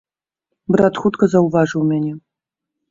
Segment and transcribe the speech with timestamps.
[0.75, 2.13] Брат хутка заўважыў мяне.